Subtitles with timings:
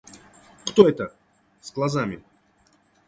[0.65, 1.15] —Кто этот,
[1.61, 2.23] с глазами?